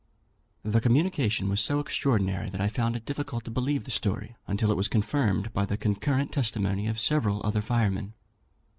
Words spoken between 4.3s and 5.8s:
until it was confirmed by the